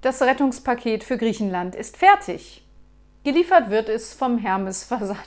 [0.00, 2.64] Das Rettungspaket für Griechenland ist fertig.
[3.24, 5.18] Geliefert wird es vom Hermes Versand.